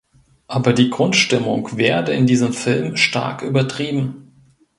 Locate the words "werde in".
1.77-2.25